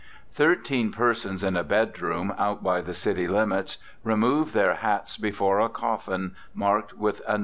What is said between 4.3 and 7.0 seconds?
their hats before a coffin marked